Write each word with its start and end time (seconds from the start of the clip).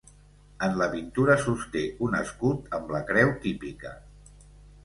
En 0.67 0.71
la 0.79 0.85
pintura, 0.93 1.35
sosté 1.43 1.83
un 2.07 2.17
escut 2.21 2.75
amb 2.79 2.97
la 2.97 3.03
creu 3.13 3.35
típica. 3.45 3.93